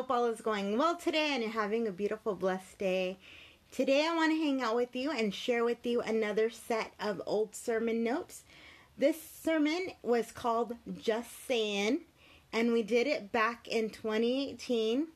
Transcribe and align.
Hope 0.00 0.10
all 0.10 0.24
is 0.24 0.40
going 0.40 0.78
well 0.78 0.96
today 0.96 1.34
and 1.34 1.42
you're 1.42 1.52
having 1.52 1.86
a 1.86 1.92
beautiful, 1.92 2.34
blessed 2.34 2.78
day. 2.78 3.18
Today, 3.70 4.06
I 4.06 4.16
want 4.16 4.32
to 4.32 4.38
hang 4.42 4.62
out 4.62 4.74
with 4.74 4.96
you 4.96 5.10
and 5.10 5.34
share 5.34 5.62
with 5.62 5.84
you 5.84 6.00
another 6.00 6.48
set 6.48 6.94
of 6.98 7.20
old 7.26 7.54
sermon 7.54 8.02
notes. 8.02 8.44
This 8.96 9.20
sermon 9.20 9.88
was 10.02 10.32
called 10.32 10.72
Just 10.96 11.46
Saying, 11.46 12.00
and 12.50 12.72
we 12.72 12.82
did 12.82 13.06
it 13.06 13.30
back 13.30 13.68
in 13.68 13.90
2018. 13.90 15.08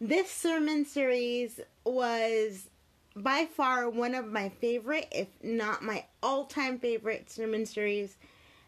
This 0.00 0.30
sermon 0.30 0.84
series 0.84 1.58
was 1.82 2.68
by 3.16 3.46
far 3.46 3.90
one 3.90 4.14
of 4.14 4.30
my 4.30 4.48
favorite, 4.48 5.08
if 5.10 5.26
not 5.42 5.82
my 5.82 6.04
all 6.22 6.44
time 6.44 6.78
favorite 6.78 7.32
sermon 7.32 7.66
series 7.66 8.16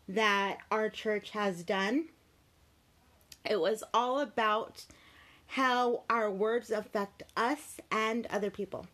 that 0.08 0.58
our 0.72 0.90
church 0.90 1.30
has 1.30 1.62
done. 1.62 2.06
It 3.48 3.60
was 3.60 3.84
all 3.94 4.18
about 4.18 4.86
how 5.50 6.02
our 6.08 6.30
words 6.30 6.70
affect 6.70 7.24
us 7.36 7.78
and 7.90 8.24
other 8.26 8.50
people. 8.50 8.86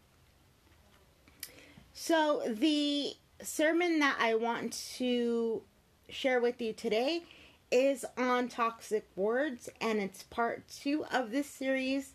So, 1.93 2.43
the 2.47 3.13
sermon 3.43 3.99
that 3.99 4.17
I 4.19 4.37
want 4.37 4.73
to 4.97 5.63
share 6.09 6.41
with 6.41 6.63
you 6.63 6.73
today 6.73 7.25
is 7.71 8.07
on 8.17 8.49
toxic 8.49 9.07
words, 9.17 9.69
and 9.83 9.99
it's 9.99 10.23
part 10.23 10.63
two 10.69 11.05
of 11.13 11.31
this 11.31 11.47
series. 11.47 12.13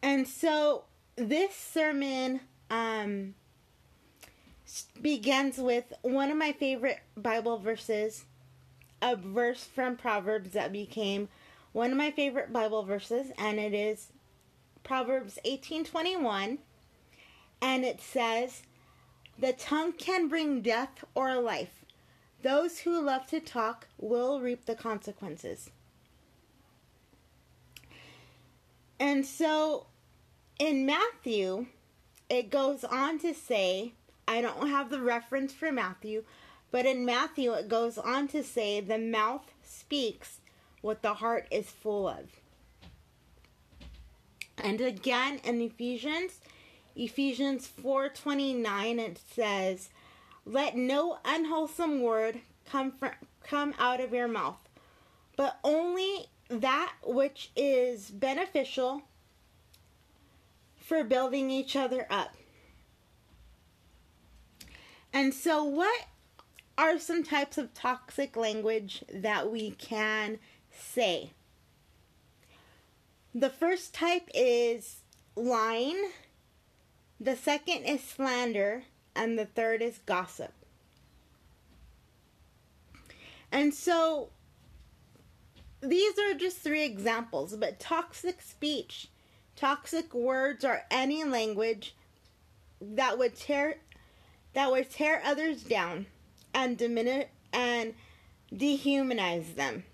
And 0.00 0.28
so, 0.28 0.84
this 1.16 1.54
sermon 1.56 2.40
um, 2.70 3.34
begins 5.02 5.58
with 5.58 5.92
one 6.02 6.30
of 6.30 6.36
my 6.36 6.52
favorite 6.52 7.00
Bible 7.16 7.58
verses 7.58 8.24
a 9.02 9.16
verse 9.16 9.64
from 9.64 9.96
Proverbs 9.96 10.52
that 10.52 10.72
became 10.72 11.28
one 11.74 11.90
of 11.90 11.98
my 11.98 12.12
favorite 12.12 12.52
Bible 12.52 12.84
verses, 12.84 13.32
and 13.36 13.58
it 13.58 13.74
is 13.74 14.12
Proverbs 14.84 15.40
18:21, 15.44 16.60
and 17.60 17.84
it 17.84 18.00
says, 18.00 18.62
"The 19.36 19.52
tongue 19.52 19.92
can 19.92 20.28
bring 20.28 20.62
death 20.62 21.02
or 21.16 21.34
life. 21.34 21.84
Those 22.42 22.80
who 22.80 23.00
love 23.00 23.26
to 23.26 23.40
talk 23.40 23.88
will 23.98 24.40
reap 24.40 24.66
the 24.66 24.76
consequences." 24.76 25.70
And 29.00 29.26
so 29.26 29.88
in 30.60 30.86
Matthew, 30.86 31.66
it 32.30 32.50
goes 32.50 32.84
on 32.84 33.18
to 33.18 33.34
say, 33.34 33.94
I 34.28 34.40
don't 34.40 34.68
have 34.68 34.90
the 34.90 35.02
reference 35.02 35.52
for 35.52 35.72
Matthew, 35.72 36.24
but 36.70 36.86
in 36.86 37.04
Matthew, 37.04 37.52
it 37.52 37.66
goes 37.66 37.98
on 37.98 38.28
to 38.28 38.44
say, 38.44 38.80
the 38.80 38.96
mouth 38.96 39.52
speaks 39.62 40.40
what 40.84 41.00
the 41.00 41.14
heart 41.14 41.48
is 41.50 41.70
full 41.70 42.06
of. 42.06 42.28
And 44.58 44.82
again 44.82 45.40
in 45.42 45.62
Ephesians, 45.62 46.40
Ephesians 46.94 47.66
4:29 47.66 48.98
it 48.98 49.18
says, 49.18 49.88
"Let 50.44 50.76
no 50.76 51.20
unwholesome 51.24 52.02
word 52.02 52.42
come 52.66 52.92
from, 52.92 53.14
come 53.42 53.74
out 53.78 53.98
of 53.98 54.12
your 54.12 54.28
mouth, 54.28 54.58
but 55.36 55.58
only 55.64 56.26
that 56.48 56.92
which 57.02 57.50
is 57.56 58.10
beneficial 58.10 59.04
for 60.76 61.02
building 61.02 61.50
each 61.50 61.74
other 61.74 62.06
up." 62.10 62.36
And 65.14 65.32
so 65.32 65.64
what 65.64 66.08
are 66.76 66.98
some 66.98 67.22
types 67.22 67.56
of 67.56 67.72
toxic 67.72 68.36
language 68.36 69.02
that 69.08 69.50
we 69.50 69.70
can 69.70 70.38
say. 70.78 71.30
The 73.34 73.50
first 73.50 73.94
type 73.94 74.28
is 74.34 75.00
lying, 75.36 76.10
the 77.18 77.36
second 77.36 77.84
is 77.84 78.02
slander, 78.02 78.84
and 79.16 79.38
the 79.38 79.46
third 79.46 79.82
is 79.82 79.98
gossip. 80.06 80.52
And 83.50 83.74
so 83.74 84.30
these 85.80 86.18
are 86.18 86.34
just 86.34 86.58
three 86.58 86.84
examples, 86.84 87.56
but 87.56 87.78
toxic 87.78 88.40
speech, 88.42 89.08
toxic 89.56 90.14
words, 90.14 90.64
or 90.64 90.82
any 90.90 91.24
language 91.24 91.94
that 92.80 93.18
would 93.18 93.36
tear 93.36 93.76
that 94.54 94.70
would 94.70 94.90
tear 94.90 95.20
others 95.24 95.62
down 95.62 96.06
and 96.52 96.78
diminish 96.78 97.26
and 97.52 97.94
dehumanize 98.52 99.56
them. 99.56 99.84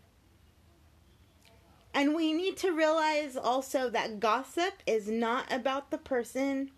And 1.92 2.14
we 2.14 2.32
need 2.32 2.56
to 2.58 2.70
realize 2.70 3.36
also 3.36 3.90
that 3.90 4.20
gossip 4.20 4.74
is 4.86 5.08
not 5.08 5.52
about 5.52 5.90
the 5.90 5.98
person. 5.98 6.70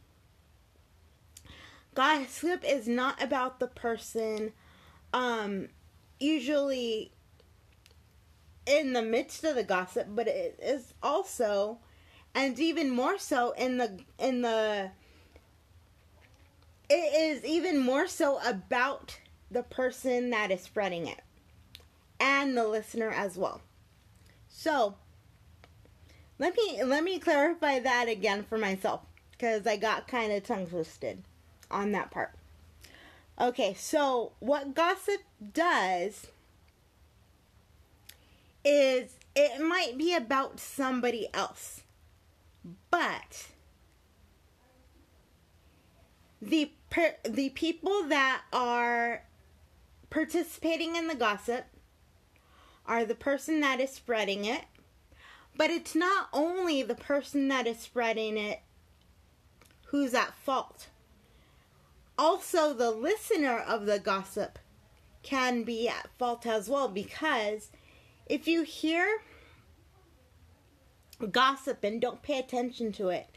Gossip 1.95 2.65
is 2.67 2.89
not 2.89 3.23
about 3.23 3.61
the 3.61 3.67
person 3.67 4.53
um 5.13 5.69
usually 6.19 7.13
in 8.65 8.95
the 8.95 9.03
midst 9.03 9.45
of 9.45 9.55
the 9.57 9.65
gossip, 9.65 10.07
but 10.11 10.27
it 10.27 10.59
is 10.63 10.95
also 11.03 11.79
and 12.35 12.59
even 12.59 12.91
more 12.91 13.19
so 13.19 13.53
in 13.53 13.77
the 13.77 13.99
in 14.19 14.41
the 14.43 14.91
it 16.89 16.95
is 16.95 17.45
even 17.45 17.79
more 17.79 18.07
so 18.07 18.39
about 18.47 19.19
the 19.51 19.63
person 19.63 20.31
that 20.31 20.51
is 20.51 20.63
spreading 20.63 21.07
it 21.07 21.21
and 22.21 22.57
the 22.57 22.67
listener 22.67 23.11
as 23.11 23.37
well. 23.37 23.61
So, 24.49 24.97
let 26.43 26.57
me 26.57 26.83
let 26.83 27.05
me 27.05 27.21
clarify 27.21 27.79
that 27.79 28.09
again 28.09 28.43
for 28.43 28.59
myself 28.59 29.03
because 29.31 29.65
I 29.65 29.77
got 29.77 30.09
kind 30.09 30.33
of 30.33 30.43
tongue 30.43 30.67
twisted 30.67 31.23
on 31.71 31.93
that 31.93 32.11
part. 32.11 32.33
Okay, 33.41 33.75
so 33.75 34.33
what 34.41 34.75
gossip 34.75 35.21
does 35.53 36.27
is 38.65 39.15
it 39.37 39.61
might 39.63 39.97
be 39.97 40.17
about 40.17 40.59
somebody 40.59 41.29
else, 41.33 41.83
but 42.91 43.47
the 46.41 46.73
per, 46.91 47.15
the 47.23 47.51
people 47.51 48.03
that 48.09 48.43
are 48.53 49.23
participating 50.11 50.97
in 50.97 51.07
the 51.07 51.15
gossip 51.15 51.67
are 52.85 53.05
the 53.05 53.15
person 53.15 53.61
that 53.61 53.81
is 53.81 53.91
spreading 53.91 54.45
it, 54.45 54.65
but 55.57 55.71
it's 55.71 55.95
not 55.95 56.29
only 56.33 56.83
the 56.83 56.95
person 56.95 57.49
that 57.49 57.67
is 57.67 57.79
spreading 57.79 58.37
it 58.37 58.61
who's 59.87 60.15
at 60.15 60.35
fault. 60.35 60.89
Also, 62.19 62.73
the 62.73 62.91
listener 62.91 63.59
of 63.59 63.87
the 63.87 63.99
gossip 63.99 64.59
can 65.23 65.63
be 65.63 65.89
at 65.89 66.09
fault 66.19 66.47
as 66.47 66.69
well 66.69 66.89
because 66.89 67.71
if 68.27 68.49
you 68.49 68.63
hear 68.63 69.23
gossip 71.31 71.85
and 71.85 72.01
don't 72.01 72.23
pay 72.23 72.39
attention 72.39 72.93
to 72.93 73.09
it, 73.09 73.29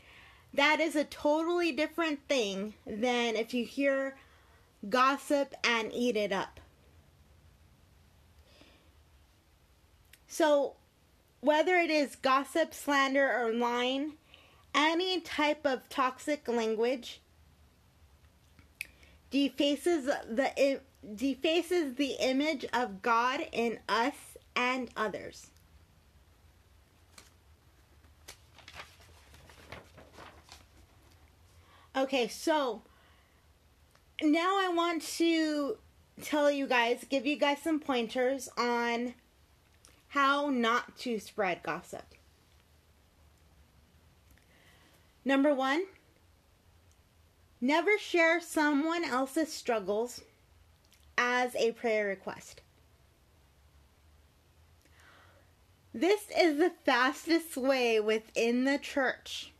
that 0.53 0.79
is 0.79 0.95
a 0.95 1.03
totally 1.03 1.71
different 1.71 2.19
thing 2.27 2.73
than 2.88 3.35
if 3.35 3.53
you 3.53 3.65
hear 3.65 4.15
gossip 4.89 5.53
and 5.63 5.91
eat 5.94 6.15
it 6.15 6.31
up. 6.31 6.59
So, 10.27 10.75
whether 11.45 11.75
it 11.75 11.92
is 11.92 12.15
gossip, 12.15 12.74
slander, 12.74 13.31
or 13.31 13.53
lying, 13.53 14.13
any 14.74 15.21
type 15.21 15.65
of 15.65 15.88
toxic 15.89 16.47
language 16.47 17.21
defaces 19.30 20.06
the 20.06 20.81
defaces 21.15 21.95
the 21.95 22.15
image 22.19 22.65
of 22.74 23.03
God 23.03 23.47
in 23.51 23.77
us 23.88 24.15
and 24.56 24.89
others. 24.97 25.47
Okay, 31.95 32.27
so 32.27 32.81
now 34.21 34.57
I 34.59 34.69
want 34.75 35.03
to 35.18 35.77
tell 36.21 36.50
you 36.50 36.65
guys, 36.65 37.06
give 37.07 37.25
you 37.25 37.38
guys 37.38 37.59
some 37.62 37.80
pointers 37.80 38.50
on 38.57 39.13
how 40.15 40.50
not 40.50 40.97
to 40.97 41.19
spread 41.19 41.62
gossip. 41.62 42.06
Number 45.25 45.53
one, 45.53 45.83
never 47.59 47.97
share 47.97 48.39
someone 48.39 49.03
else's 49.03 49.51
struggles 49.51 50.21
as 51.17 51.53
a 51.57 51.73
prayer 51.73 52.07
request. 52.07 52.62
This 55.94 56.21
is 56.38 56.59
the 56.59 56.71
fastest 56.85 57.57
way 57.57 58.00
within 58.00 58.63
the 58.63 58.77
church 58.77 59.51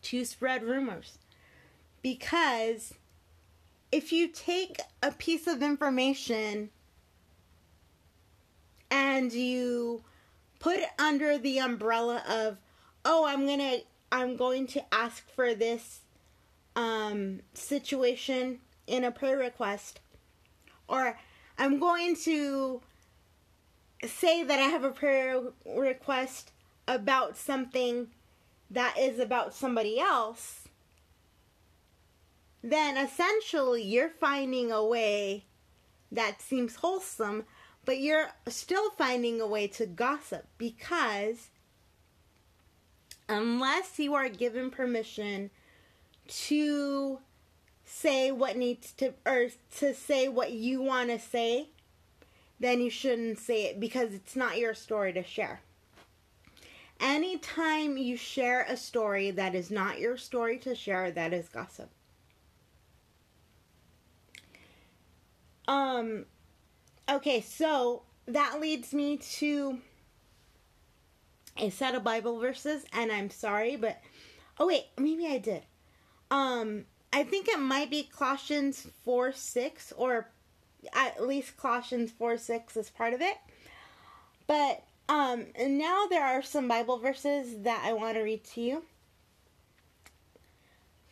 to 0.00 0.24
spread 0.24 0.62
rumors. 0.62 1.18
Because 2.00 2.94
if 3.92 4.12
you 4.12 4.28
take 4.28 4.80
a 5.02 5.12
piece 5.12 5.46
of 5.46 5.62
information 5.62 6.70
and 8.90 9.32
you 9.32 10.02
put 10.58 10.78
it 10.78 10.88
under 10.98 11.38
the 11.38 11.58
umbrella 11.58 12.22
of, 12.28 12.58
oh, 13.04 13.26
I'm 13.26 13.46
gonna, 13.46 13.78
I'm 14.10 14.36
going 14.36 14.66
to 14.68 14.94
ask 14.94 15.28
for 15.34 15.54
this 15.54 16.00
um, 16.74 17.40
situation 17.54 18.60
in 18.86 19.04
a 19.04 19.10
prayer 19.10 19.38
request, 19.38 20.00
or 20.88 21.18
I'm 21.58 21.78
going 21.78 22.16
to 22.24 22.82
say 24.04 24.42
that 24.44 24.58
I 24.58 24.64
have 24.64 24.84
a 24.84 24.90
prayer 24.90 25.40
request 25.64 26.52
about 26.86 27.36
something 27.36 28.08
that 28.70 28.96
is 28.98 29.18
about 29.18 29.54
somebody 29.54 29.98
else, 29.98 30.68
then 32.62 32.96
essentially 32.96 33.82
you're 33.82 34.08
finding 34.08 34.72
a 34.72 34.84
way 34.84 35.44
that 36.10 36.40
seems 36.40 36.76
wholesome, 36.76 37.44
but 37.86 38.00
you're 38.00 38.28
still 38.48 38.90
finding 38.90 39.40
a 39.40 39.46
way 39.46 39.66
to 39.68 39.86
gossip 39.86 40.46
because 40.58 41.48
unless 43.28 43.98
you 43.98 44.12
are 44.14 44.28
given 44.28 44.70
permission 44.70 45.50
to 46.28 47.20
say 47.84 48.30
what 48.30 48.56
needs 48.56 48.92
to 48.92 49.14
or 49.24 49.46
to 49.76 49.94
say 49.94 50.28
what 50.28 50.52
you 50.52 50.82
want 50.82 51.08
to 51.08 51.18
say 51.18 51.68
then 52.58 52.80
you 52.80 52.90
shouldn't 52.90 53.38
say 53.38 53.64
it 53.64 53.80
because 53.80 54.12
it's 54.12 54.34
not 54.34 54.58
your 54.58 54.74
story 54.74 55.12
to 55.12 55.22
share. 55.22 55.60
Anytime 56.98 57.98
you 57.98 58.16
share 58.16 58.64
a 58.66 58.76
story 58.76 59.30
that 59.30 59.54
is 59.54 59.70
not 59.70 59.98
your 59.98 60.16
story 60.16 60.58
to 60.60 60.74
share 60.74 61.10
that 61.10 61.34
is 61.34 61.48
gossip. 61.48 61.90
Um 65.68 66.24
okay 67.08 67.40
so 67.40 68.02
that 68.26 68.60
leads 68.60 68.92
me 68.92 69.16
to 69.16 69.78
a 71.56 71.70
set 71.70 71.94
of 71.94 72.04
bible 72.04 72.38
verses 72.38 72.84
and 72.92 73.10
i'm 73.12 73.30
sorry 73.30 73.76
but 73.76 74.00
oh 74.58 74.66
wait 74.66 74.86
maybe 74.98 75.26
i 75.26 75.38
did 75.38 75.62
um 76.30 76.84
I 77.16 77.22
think 77.22 77.48
it 77.48 77.58
might 77.58 77.88
be 77.90 78.02
Colossians 78.02 78.88
4 79.04 79.32
6, 79.32 79.94
or 79.96 80.28
at 80.92 81.26
least 81.26 81.56
Colossians 81.56 82.10
4 82.10 82.36
6 82.36 82.76
is 82.76 82.90
part 82.90 83.14
of 83.14 83.22
it. 83.22 83.38
But 84.46 84.82
um, 85.08 85.46
now 85.58 86.04
there 86.10 86.22
are 86.22 86.42
some 86.42 86.68
Bible 86.68 86.98
verses 86.98 87.62
that 87.62 87.82
I 87.86 87.94
want 87.94 88.16
to 88.16 88.20
read 88.20 88.44
to 88.44 88.60
you. 88.60 88.82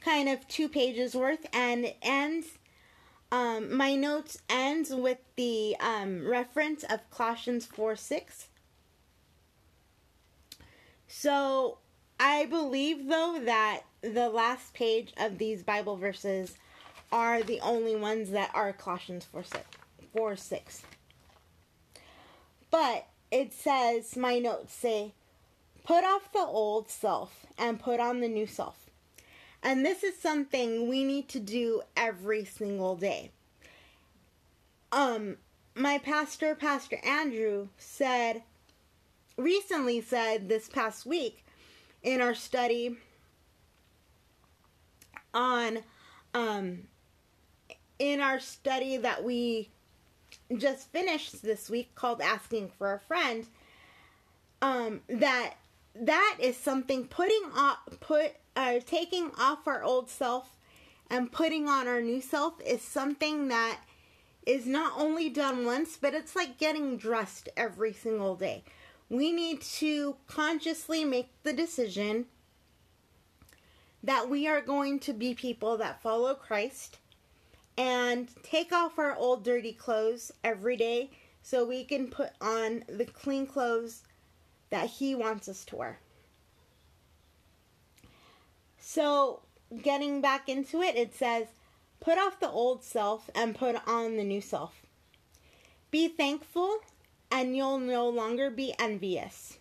Kind 0.02 0.28
of 0.28 0.46
two 0.46 0.68
pages 0.68 1.14
worth, 1.14 1.46
and 1.54 1.86
it 1.86 1.96
ends. 2.02 2.58
Um, 3.34 3.76
my 3.76 3.96
notes 3.96 4.38
ends 4.48 4.90
with 4.90 5.18
the 5.34 5.74
um, 5.80 6.24
reference 6.24 6.84
of 6.84 7.00
Colossians 7.10 7.66
4 7.66 7.96
6. 7.96 8.46
So 11.08 11.78
I 12.20 12.46
believe, 12.46 13.08
though, 13.08 13.40
that 13.44 13.80
the 14.02 14.28
last 14.28 14.72
page 14.72 15.12
of 15.16 15.38
these 15.38 15.64
Bible 15.64 15.96
verses 15.96 16.54
are 17.10 17.42
the 17.42 17.58
only 17.58 17.96
ones 17.96 18.30
that 18.30 18.52
are 18.54 18.72
Colossians 18.72 19.24
4 19.24 19.42
6. 19.42 19.66
4, 20.12 20.36
6. 20.36 20.82
But 22.70 23.08
it 23.32 23.52
says, 23.52 24.16
my 24.16 24.38
notes 24.38 24.72
say, 24.72 25.12
put 25.82 26.04
off 26.04 26.32
the 26.32 26.38
old 26.38 26.88
self 26.88 27.46
and 27.58 27.80
put 27.80 27.98
on 27.98 28.20
the 28.20 28.28
new 28.28 28.46
self. 28.46 28.83
And 29.64 29.84
this 29.84 30.02
is 30.04 30.18
something 30.18 30.88
we 30.88 31.04
need 31.04 31.26
to 31.30 31.40
do 31.40 31.80
every 31.96 32.44
single 32.44 32.96
day. 32.96 33.30
Um, 34.92 35.38
my 35.74 35.96
pastor, 35.96 36.54
Pastor 36.54 36.98
Andrew, 37.02 37.68
said, 37.78 38.42
recently 39.38 40.02
said 40.02 40.50
this 40.50 40.68
past 40.68 41.06
week 41.06 41.44
in 42.02 42.20
our 42.20 42.34
study 42.34 42.98
on 45.32 45.78
um, 46.34 46.80
in 47.98 48.20
our 48.20 48.38
study 48.38 48.98
that 48.98 49.24
we 49.24 49.70
just 50.56 50.92
finished 50.92 51.42
this 51.42 51.70
week 51.70 51.94
called 51.94 52.20
asking 52.20 52.68
for 52.76 52.92
a 52.92 53.00
friend 53.00 53.46
um, 54.62 55.00
that 55.08 55.54
that 55.94 56.36
is 56.38 56.56
something 56.56 57.06
putting 57.06 57.42
off 57.56 57.78
put 58.00 58.34
uh, 58.56 58.80
taking 58.84 59.30
off 59.38 59.66
our 59.66 59.82
old 59.82 60.08
self 60.08 60.56
and 61.10 61.32
putting 61.32 61.68
on 61.68 61.86
our 61.86 62.00
new 62.00 62.20
self 62.20 62.60
is 62.60 62.82
something 62.82 63.48
that 63.48 63.78
is 64.46 64.66
not 64.66 64.92
only 64.96 65.28
done 65.28 65.64
once 65.64 65.96
but 66.00 66.14
it's 66.14 66.36
like 66.36 66.58
getting 66.58 66.96
dressed 66.96 67.48
every 67.56 67.92
single 67.92 68.36
day 68.36 68.62
we 69.08 69.32
need 69.32 69.60
to 69.60 70.16
consciously 70.26 71.04
make 71.04 71.28
the 71.42 71.52
decision 71.52 72.26
that 74.02 74.28
we 74.28 74.46
are 74.46 74.60
going 74.60 74.98
to 74.98 75.12
be 75.12 75.34
people 75.34 75.78
that 75.78 76.02
follow 76.02 76.34
Christ 76.34 76.98
and 77.76 78.28
take 78.42 78.72
off 78.72 78.98
our 78.98 79.16
old 79.16 79.42
dirty 79.42 79.72
clothes 79.72 80.30
every 80.42 80.76
day 80.76 81.10
so 81.42 81.64
we 81.64 81.84
can 81.84 82.08
put 82.08 82.30
on 82.40 82.84
the 82.88 83.04
clean 83.04 83.46
clothes 83.46 84.02
that 84.70 84.88
He 84.88 85.14
wants 85.14 85.48
us 85.48 85.64
to 85.66 85.76
wear. 85.76 85.98
So, 88.86 89.40
getting 89.82 90.20
back 90.20 90.46
into 90.46 90.82
it, 90.82 90.94
it 90.94 91.14
says, 91.14 91.46
Put 92.00 92.18
off 92.18 92.38
the 92.38 92.50
old 92.50 92.84
self 92.84 93.30
and 93.34 93.54
put 93.54 93.76
on 93.88 94.18
the 94.18 94.22
new 94.22 94.42
self. 94.42 94.82
Be 95.90 96.06
thankful, 96.06 96.80
and 97.30 97.56
you'll 97.56 97.78
no 97.78 98.06
longer 98.06 98.50
be 98.50 98.74
envious. 98.78 99.56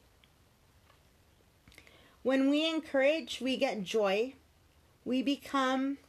When 2.21 2.49
we 2.49 2.69
encourage, 2.69 3.39
we 3.39 3.55
get 3.55 3.83
joy. 3.83 4.33
We 5.05 5.23
become 5.23 5.99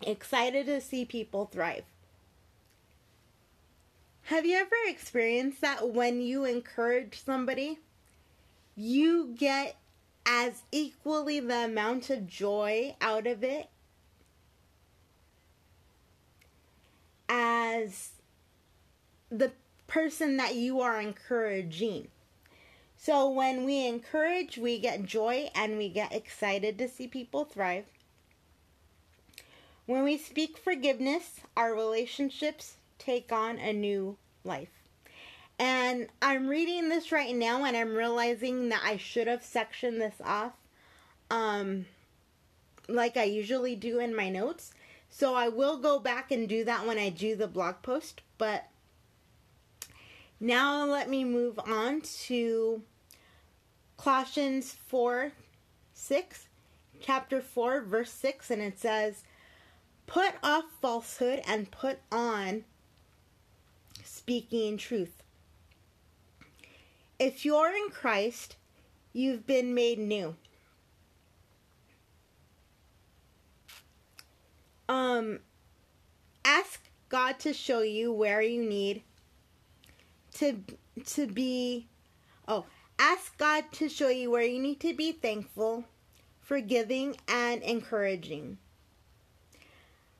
excited 0.00 0.64
to 0.66 0.80
see 0.80 1.04
people 1.04 1.44
thrive. 1.44 1.84
Have 4.22 4.46
you 4.46 4.56
ever 4.56 4.76
experienced 4.86 5.60
that 5.60 5.90
when 5.90 6.22
you 6.22 6.46
encourage 6.46 7.22
somebody, 7.22 7.78
you 8.74 9.34
get 9.36 9.76
as 10.24 10.62
equally 10.70 11.40
the 11.40 11.64
amount 11.64 12.10
of 12.10 12.26
joy 12.26 12.94
out 13.00 13.26
of 13.26 13.42
it 13.42 13.68
as 17.28 18.10
the 19.30 19.52
person 19.86 20.36
that 20.36 20.54
you 20.54 20.80
are 20.80 21.00
encouraging? 21.00 22.08
So 22.96 23.28
when 23.28 23.64
we 23.64 23.86
encourage, 23.86 24.58
we 24.58 24.78
get 24.78 25.04
joy 25.04 25.50
and 25.56 25.76
we 25.76 25.88
get 25.88 26.12
excited 26.12 26.78
to 26.78 26.88
see 26.88 27.08
people 27.08 27.44
thrive. 27.44 27.86
When 29.86 30.04
we 30.04 30.16
speak 30.16 30.56
forgiveness, 30.56 31.40
our 31.56 31.74
relationships 31.74 32.76
take 32.98 33.32
on 33.32 33.58
a 33.58 33.72
new 33.72 34.16
life. 34.44 34.81
And 35.62 36.08
I'm 36.20 36.48
reading 36.48 36.88
this 36.88 37.12
right 37.12 37.36
now 37.36 37.64
and 37.64 37.76
I'm 37.76 37.94
realizing 37.94 38.70
that 38.70 38.82
I 38.84 38.96
should 38.96 39.28
have 39.28 39.44
sectioned 39.44 40.00
this 40.00 40.16
off 40.24 40.54
um 41.30 41.86
like 42.88 43.16
I 43.16 43.22
usually 43.22 43.76
do 43.76 44.00
in 44.00 44.16
my 44.16 44.28
notes. 44.28 44.74
So 45.08 45.36
I 45.36 45.46
will 45.46 45.76
go 45.78 46.00
back 46.00 46.32
and 46.32 46.48
do 46.48 46.64
that 46.64 46.84
when 46.84 46.98
I 46.98 47.10
do 47.10 47.36
the 47.36 47.46
blog 47.46 47.76
post, 47.80 48.22
but 48.38 48.64
now 50.40 50.84
let 50.84 51.08
me 51.08 51.22
move 51.22 51.60
on 51.60 52.00
to 52.24 52.82
Colossians 53.96 54.72
4 54.88 55.30
6, 55.94 56.48
chapter 57.00 57.40
4, 57.40 57.82
verse 57.82 58.10
6, 58.10 58.50
and 58.50 58.60
it 58.60 58.80
says, 58.80 59.22
Put 60.08 60.34
off 60.42 60.64
falsehood 60.80 61.40
and 61.46 61.70
put 61.70 62.00
on 62.10 62.64
speaking 64.02 64.76
truth. 64.76 65.21
If 67.22 67.44
you're 67.44 67.72
in 67.72 67.90
Christ, 67.90 68.56
you've 69.12 69.46
been 69.46 69.76
made 69.76 70.00
new. 70.00 70.34
Um, 74.88 75.38
ask 76.44 76.80
God 77.10 77.38
to 77.38 77.52
show 77.52 77.82
you 77.82 78.12
where 78.12 78.42
you 78.42 78.64
need 78.64 79.04
to 80.34 80.64
to 81.14 81.28
be. 81.28 81.86
Oh, 82.48 82.66
ask 82.98 83.38
God 83.38 83.70
to 83.74 83.88
show 83.88 84.08
you 84.08 84.28
where 84.28 84.42
you 84.42 84.60
need 84.60 84.80
to 84.80 84.92
be 84.92 85.12
thankful, 85.12 85.84
forgiving, 86.40 87.16
and 87.28 87.62
encouraging. 87.62 88.58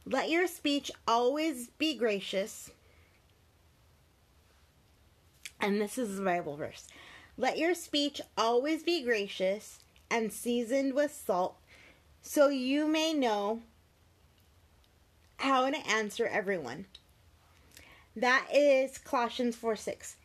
Let 0.06 0.30
your 0.30 0.46
speech 0.46 0.92
always 1.08 1.66
be 1.78 1.96
gracious 1.96 2.70
and 5.62 5.80
this 5.80 5.96
is 5.96 6.16
the 6.16 6.24
Bible 6.24 6.56
verse. 6.56 6.88
Let 7.38 7.56
your 7.56 7.74
speech 7.74 8.20
always 8.36 8.82
be 8.82 9.04
gracious 9.04 9.78
and 10.10 10.32
seasoned 10.32 10.92
with 10.92 11.14
salt, 11.14 11.56
so 12.20 12.48
you 12.48 12.88
may 12.88 13.14
know 13.14 13.62
how 15.36 15.70
to 15.70 15.86
answer 15.88 16.26
everyone. 16.26 16.86
That 18.16 18.46
is 18.52 18.98
Colossians 18.98 19.54
4 19.54 19.76
6. 19.76 20.16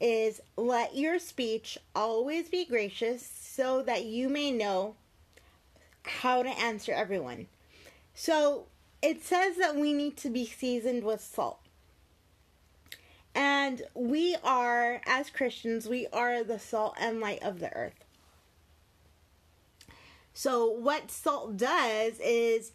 Is 0.00 0.42
let 0.56 0.94
your 0.94 1.18
speech 1.18 1.78
always 1.94 2.50
be 2.50 2.66
gracious 2.66 3.26
so 3.26 3.82
that 3.82 4.04
you 4.04 4.28
may 4.28 4.50
know 4.50 4.96
how 6.02 6.42
to 6.42 6.50
answer 6.50 6.92
everyone. 6.92 7.46
So 8.14 8.66
it 9.00 9.24
says 9.24 9.56
that 9.56 9.76
we 9.76 9.94
need 9.94 10.18
to 10.18 10.28
be 10.28 10.44
seasoned 10.44 11.04
with 11.04 11.22
salt. 11.22 11.63
And 13.34 13.82
we 13.94 14.36
are, 14.44 15.00
as 15.06 15.30
Christians, 15.30 15.88
we 15.88 16.06
are 16.12 16.44
the 16.44 16.58
salt 16.58 16.94
and 17.00 17.20
light 17.20 17.42
of 17.42 17.58
the 17.58 17.74
earth. 17.74 18.04
So, 20.32 20.68
what 20.68 21.10
salt 21.10 21.56
does 21.56 22.18
is 22.20 22.72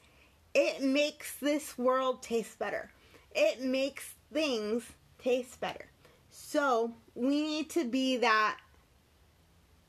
it 0.53 0.81
makes 0.81 1.35
this 1.35 1.77
world 1.77 2.21
taste 2.21 2.59
better. 2.59 2.91
It 3.33 3.61
makes 3.61 4.13
things 4.33 4.83
taste 5.21 5.59
better. 5.59 5.85
So, 6.29 6.93
we 7.15 7.41
need 7.41 7.69
to 7.71 7.85
be 7.85 8.17
that 8.17 8.57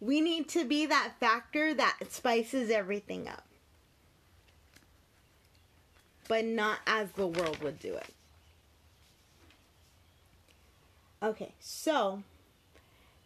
we 0.01 0.21
need 0.21 0.49
to 0.49 0.65
be 0.65 0.87
that 0.87 1.13
factor 1.21 1.75
that 1.75 1.99
spices 2.11 2.71
everything 2.71 3.29
up 3.29 3.45
but 6.31 6.45
not 6.45 6.79
as 6.87 7.11
the 7.17 7.27
world 7.27 7.61
would 7.61 7.81
do 7.81 7.93
it. 7.93 8.15
Okay, 11.23 11.55
so 11.61 12.23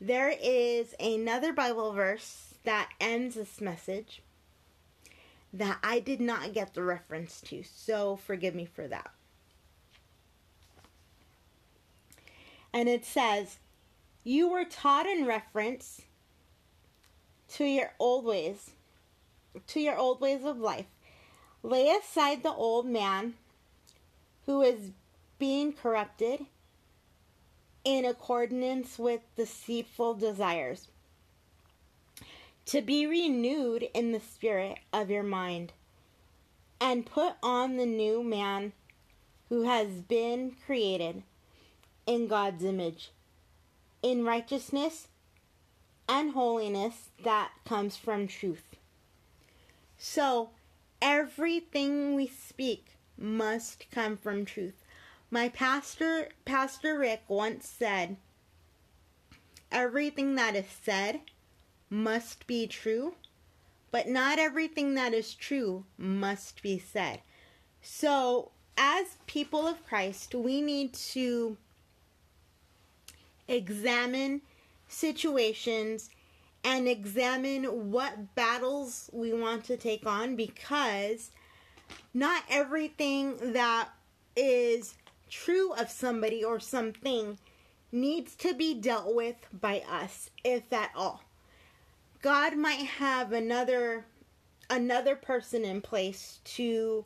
there 0.01 0.35
is 0.43 0.95
another 0.99 1.53
Bible 1.53 1.93
verse 1.93 2.55
that 2.65 2.91
ends 3.01 3.37
this 3.37 3.61
message 3.61 4.23
that 5.53 5.79
I 5.83 6.01
did 6.01 6.21
not 6.21 6.53
get 6.53 6.75
the 6.75 6.83
reference 6.83 7.41
to, 7.43 7.63
so 7.63 8.17
forgive 8.17 8.55
me 8.55 8.65
for 8.65 8.89
that. 8.89 9.11
And 12.73 12.89
it 12.89 13.05
says, 13.05 13.59
You 14.25 14.49
were 14.49 14.65
taught 14.65 15.07
in 15.07 15.27
reference 15.27 16.03
to 17.51 17.65
your 17.65 17.93
old 18.01 18.25
ways, 18.25 18.71
to 19.69 19.79
your 19.79 19.97
old 19.97 20.21
ways 20.21 20.45
of 20.45 20.59
life 20.59 20.87
Lay 21.65 21.89
aside 21.89 22.43
the 22.43 22.53
old 22.53 22.85
man 22.85 23.33
who 24.45 24.61
is 24.61 24.91
being 25.39 25.73
corrupted 25.73 26.45
in 27.85 28.05
accordance 28.05 28.99
with 28.99 29.21
deceitful 29.37 30.15
desires, 30.15 30.89
to 32.67 32.81
be 32.81 33.07
renewed 33.07 33.89
in 33.95 34.13
the 34.13 34.21
spirit 34.21 34.79
of 34.93 35.11
your 35.11 35.23
mind, 35.23 35.73
and 36.81 37.07
put 37.07 37.35
on 37.43 37.77
the 37.77 37.87
new 37.87 38.23
man 38.23 38.73
who 39.49 39.63
has 39.63 39.89
been 39.89 40.57
created 40.67 41.23
in 42.07 42.27
God's 42.27 42.65
image, 42.65 43.11
in 44.03 44.25
righteousness 44.25 45.09
and 46.09 46.33
holiness 46.33 47.11
that 47.23 47.51
comes 47.65 47.97
from 47.97 48.27
truth. 48.27 48.77
So, 49.99 50.51
everything 51.01 52.15
we 52.15 52.27
speak 52.27 52.97
must 53.17 53.87
come 53.91 54.17
from 54.17 54.45
truth. 54.45 54.84
My 55.35 55.49
pastor, 55.49 56.29
Pastor 56.45 56.97
Rick, 56.97 57.25
once 57.27 57.67
said, 57.69 58.19
Everything 59.73 60.37
that 60.37 60.55
is 60.55 60.69
said 60.85 61.23
must 61.91 62.47
be 62.47 62.69
true, 62.69 63.17
but 63.91 64.07
not 64.07 64.39
everything 64.39 64.95
that 64.95 65.13
is 65.13 65.35
true 65.35 65.87
must 65.99 66.63
be 66.63 66.79
said. 66.79 67.21
So, 67.83 68.53
as 68.79 69.17
people 69.27 69.67
of 69.67 69.85
Christ, 69.85 70.37
we 70.37 70.61
need 70.61 70.95
to 71.15 71.57
examine 73.49 74.41
situations 74.87 76.11
and 76.63 76.87
examine 76.87 77.91
what 77.91 78.37
battles 78.37 79.11
we 79.13 79.33
want 79.33 79.65
to 79.65 79.77
take 79.77 80.07
on 80.07 80.37
because 80.37 81.33
not 82.15 82.45
everything 82.49 83.53
that 83.53 83.89
is 84.37 84.95
true 85.35 85.73
of 85.75 85.91
somebody 85.91 86.45
or 86.45 86.61
something 86.61 87.39
needs 87.91 88.35
to 88.35 88.55
be 88.55 88.75
dealt 88.75 89.15
with 89.15 89.37
by 89.53 89.83
us 89.91 90.31
if 90.45 90.73
at 90.73 90.91
all 90.95 91.23
god 92.23 92.57
might 92.57 92.87
have 92.87 93.33
another 93.33 94.05
another 94.71 95.17
person 95.17 95.65
in 95.65 95.81
place 95.81 96.41
to 96.45 97.05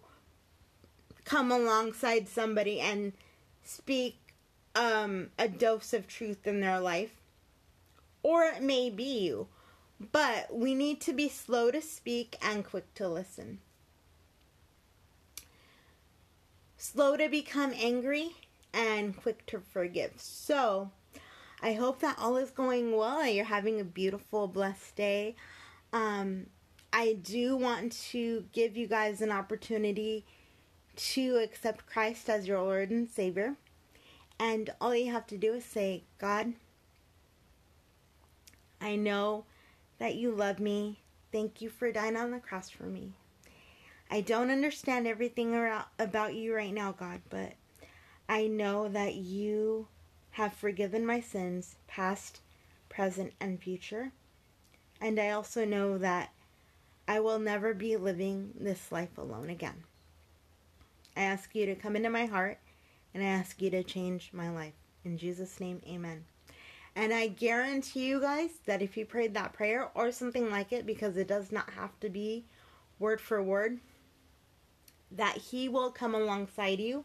come 1.25 1.51
alongside 1.51 2.29
somebody 2.29 2.81
and 2.81 3.13
speak 3.65 4.17
um, 4.75 5.29
a 5.39 5.49
dose 5.49 5.93
of 5.93 6.07
truth 6.07 6.47
in 6.47 6.61
their 6.61 6.81
life 6.81 7.19
or 8.23 8.45
it 8.45 8.63
may 8.63 8.91
be 8.91 9.21
you. 9.21 9.49
But 10.13 10.55
we 10.55 10.75
need 10.75 11.01
to 11.03 11.13
be 11.13 11.29
slow 11.29 11.71
to 11.71 11.81
speak 11.81 12.37
and 12.43 12.65
quick 12.65 12.93
to 12.95 13.09
listen. 13.09 13.61
Slow 16.81 17.17
to 17.17 17.29
become 17.29 17.75
angry 17.77 18.37
and 18.73 19.17
quick 19.17 19.45
to 19.47 19.59
forgive. 19.59 20.13
So, 20.17 20.93
I 21.61 21.73
hope 21.73 21.99
that 22.01 22.17
all 22.19 22.37
is 22.37 22.51
going 22.51 22.97
well 22.97 23.21
and 23.21 23.35
you're 23.35 23.45
having 23.45 23.81
a 23.81 23.85
beautiful, 23.85 24.47
blessed 24.47 24.95
day. 24.95 25.35
Um, 25.93 26.47
I 26.93 27.15
do 27.15 27.57
want 27.57 27.93
to 28.11 28.45
give 28.53 28.77
you 28.77 28.87
guys 28.87 29.21
an 29.21 29.33
opportunity 29.33 30.25
to 30.95 31.39
accept 31.39 31.85
Christ 31.87 32.31
as 32.31 32.47
your 32.47 32.63
Lord 32.63 32.91
and 32.91 33.11
Savior. 33.11 33.57
And 34.39 34.71
all 34.81 34.95
you 34.95 35.11
have 35.11 35.27
to 35.29 35.37
do 35.37 35.55
is 35.55 35.65
say, 35.65 36.05
God, 36.19 36.53
I 38.81 38.95
know 38.95 39.47
that 39.99 40.15
you 40.15 40.31
love 40.31 40.61
me. 40.61 41.01
Thank 41.33 41.61
you 41.61 41.71
for 41.71 41.91
dying 41.91 42.17
on 42.17 42.31
the 42.31 42.39
cross 42.39 42.71
for 42.71 42.85
me. 42.85 43.15
I 44.11 44.23
don't 44.23 44.51
understand 44.51 45.07
everything 45.07 45.55
about 45.99 46.35
you 46.35 46.55
right 46.55 46.73
now, 46.73 46.93
God, 46.93 47.21
but 47.29 47.53
I 48.29 48.47
know 48.47 48.89
that 48.89 49.15
you 49.17 49.89
have 50.33 50.55
forgiven 50.55 51.05
my 51.05 51.21
sins, 51.21 51.77
past, 51.87 52.41
present, 52.89 53.33
and 53.41 53.61
future. 53.61 54.13
And 55.01 55.19
I 55.19 55.31
also 55.31 55.65
know 55.65 55.99
that 55.99 56.33
I 57.07 57.21
will 57.21 57.39
never 57.39 57.75
be 57.75 57.97
living 57.97 58.53
this 58.59 58.91
life 58.91 59.17
alone 59.19 59.51
again. 59.51 59.85
I 61.17 61.23
ask 61.23 61.55
you 61.55 61.67
to 61.67 61.75
come 61.75 61.97
into 61.97 62.11
my 62.11 62.27
heart 62.27 62.59
and 63.13 63.23
I 63.23 63.27
ask 63.27 63.61
you 63.61 63.71
to 63.71 63.83
change 63.83 64.31
my 64.33 64.51
life. 64.51 64.75
In 65.05 65.19
Jesus' 65.19 65.61
name, 65.61 65.83
amen. 65.87 66.25
And 66.97 67.13
I 67.13 67.29
guarantee 67.29 68.07
you 68.07 68.21
guys 68.21 68.51
that 68.67 68.83
if 68.83 68.97
you 68.97 69.05
prayed 69.05 69.35
that 69.35 69.53
prayer 69.53 69.91
or 69.95 70.13
something 70.13 70.51
like 70.51 70.73
it, 70.73 70.87
because 70.87 71.17
it 71.17 71.29
does 71.29 71.53
not 71.53 71.71
have 71.71 71.99
to 72.01 72.09
be 72.09 72.45
word 72.99 73.21
for 73.21 73.43
word, 73.43 73.79
that 75.11 75.37
He 75.37 75.69
will 75.69 75.91
come 75.91 76.15
alongside 76.15 76.81
you 76.81 77.05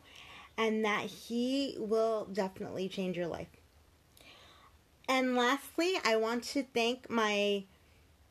and 0.58 0.84
that 0.86 1.06
He 1.06 1.76
will 1.80 2.26
definitely 2.32 2.90
change 2.90 3.18
your 3.18 3.28
life. 3.28 3.48
And 5.08 5.36
lastly, 5.36 5.94
I 6.06 6.16
want 6.16 6.44
to 6.46 6.64
thank 6.64 7.10
my 7.10 7.66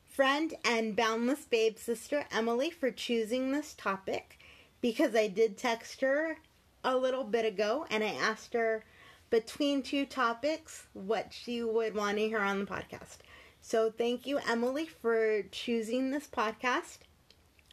friend 0.05 0.53
and 0.63 0.95
Boundless 0.95 1.45
Babe 1.45 1.77
sister 1.77 2.25
Emily 2.31 2.69
for 2.69 2.91
choosing 2.91 3.51
this 3.51 3.73
topic 3.73 4.39
because 4.81 5.15
I 5.15 5.27
did 5.27 5.57
text 5.57 6.01
her 6.01 6.37
a 6.83 6.97
little 6.97 7.23
bit 7.23 7.45
ago 7.45 7.85
and 7.89 8.03
I 8.03 8.09
asked 8.13 8.53
her 8.53 8.83
between 9.29 9.81
two 9.81 10.05
topics 10.05 10.85
what 10.93 11.33
she 11.33 11.63
would 11.63 11.95
want 11.95 12.17
to 12.17 12.27
hear 12.27 12.39
on 12.39 12.59
the 12.59 12.65
podcast. 12.65 13.17
So 13.61 13.89
thank 13.89 14.27
you, 14.27 14.39
Emily, 14.47 14.85
for 14.85 15.43
choosing 15.51 16.11
this 16.11 16.27
podcast 16.27 16.99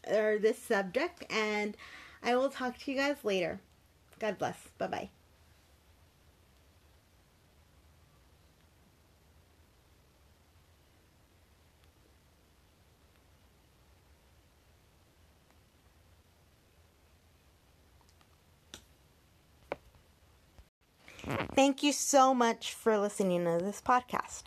or 0.09 0.39
this 0.39 0.59
subject, 0.59 1.25
and 1.31 1.77
I 2.23 2.37
will 2.37 2.51
talk 2.51 2.79
to 2.79 2.91
you 2.91 2.97
guys 2.97 3.17
later. 3.25 3.61
God 4.19 4.39
bless. 4.39 4.59
Bye 4.79 4.87
bye. 4.87 5.11
Thank 21.55 21.83
you 21.83 21.93
so 21.93 22.35
much 22.35 22.73
for 22.75 22.99
listening 22.99 23.45
to 23.45 23.59
this 23.63 23.81
podcast. 23.81 24.45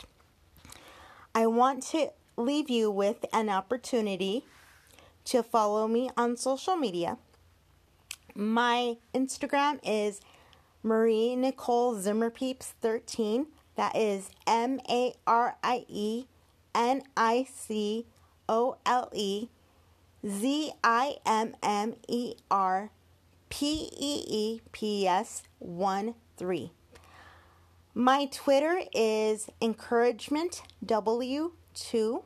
I 1.34 1.46
want 1.46 1.82
to 1.88 2.10
leave 2.36 2.70
you 2.70 2.90
with 2.90 3.24
an 3.32 3.48
opportunity 3.48 4.44
to 5.24 5.42
follow 5.42 5.88
me 5.88 6.10
on 6.16 6.36
social 6.36 6.76
media. 6.76 7.18
My 8.34 8.96
Instagram 9.14 9.80
is 9.82 10.20
Marie 10.82 11.36
Nicole 11.36 11.96
Zimmerpeeps 11.96 12.72
13. 12.80 13.46
That 13.76 13.96
is 13.96 14.30
M 14.46 14.80
A 14.88 15.14
R 15.26 15.56
I 15.62 15.84
E 15.88 16.26
N 16.74 17.02
I 17.16 17.46
C 17.54 18.06
O 18.48 18.76
L 18.84 19.08
E 19.12 19.48
Z 20.26 20.72
I 20.82 21.16
M 21.24 21.54
M 21.62 21.94
E 22.08 22.34
R 22.50 22.90
P 23.48 23.90
E 23.96 24.24
E 24.28 24.60
P 24.72 25.06
S 25.06 25.42
1 25.58 26.14
3. 26.36 26.72
My 27.94 28.26
Twitter 28.26 28.80
is 28.92 29.48
encouragement 29.62 30.62
W2. 30.84 32.24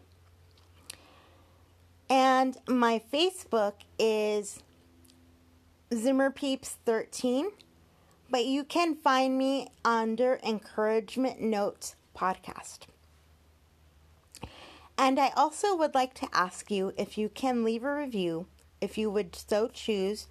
And 2.11 2.57
my 2.67 3.03
Facebook 3.12 3.75
is 3.99 4.62
Zimmerpeeps13. 5.91 7.47
But 8.31 8.45
you 8.45 8.62
can 8.62 8.95
find 8.95 9.38
me 9.38 9.69
under 9.85 10.38
Encouragement 10.43 11.41
Notes 11.41 11.97
Podcast. 12.15 12.81
And 14.99 15.19
I 15.19 15.31
also 15.37 15.75
would 15.77 15.95
like 15.95 16.12
to 16.15 16.29
ask 16.33 16.71
you 16.71 16.93
if 16.99 17.17
you 17.17 17.29
can 17.29 17.65
leave 17.65 17.85
a 17.85 17.95
review, 17.95 18.47
if 18.81 18.99
you 18.99 19.11
would 19.11 19.35
so 19.35 19.69
choose, 19.69 20.27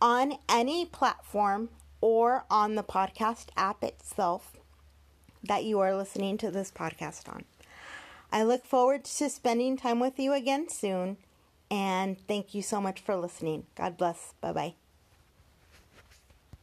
on 0.00 0.38
any 0.48 0.86
platform 0.86 1.68
or 2.00 2.44
on 2.50 2.74
the 2.74 2.82
podcast 2.82 3.48
app 3.56 3.84
itself 3.84 4.56
that 5.44 5.64
you 5.64 5.78
are 5.80 5.94
listening 5.94 6.38
to 6.38 6.50
this 6.50 6.72
podcast 6.72 7.28
on. 7.28 7.44
I 8.32 8.42
look 8.42 8.64
forward 8.64 9.04
to 9.04 9.28
spending 9.30 9.76
time 9.76 10.00
with 10.00 10.18
you 10.18 10.32
again 10.32 10.68
soon, 10.68 11.16
and 11.70 12.18
thank 12.26 12.54
you 12.54 12.62
so 12.62 12.80
much 12.80 13.00
for 13.00 13.16
listening. 13.16 13.66
God 13.74 13.96
bless. 13.96 14.34
Bye 14.40 14.52
bye. 14.52 14.79